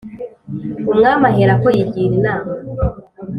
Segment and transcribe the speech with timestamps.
[0.91, 2.51] Umwami aherako yigira inama